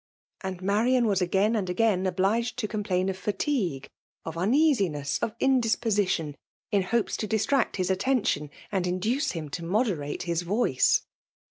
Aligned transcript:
And 0.43 0.63
Marian 0.63 1.05
was 1.05 1.21
again 1.21 1.55
and 1.55 1.69
again 1.69 2.07
obliged 2.07 2.57
to 2.57 2.67
eomplain 2.67 3.07
of 3.11 3.15
fatigue, 3.19 3.87
of 4.25 4.35
uneasiness, 4.35 5.19
of 5.19 5.37
indispo 5.37 5.91
sition, 5.93 6.33
in 6.71 6.81
hopes 6.81 7.15
to 7.17 7.27
distract 7.27 7.75
his 7.75 7.91
attention, 7.91 8.49
and 8.71 8.87
induce 8.87 9.33
him 9.33 9.47
to 9.49 9.63
moderate 9.63 10.23
his 10.23 10.41
voice. 10.41 11.03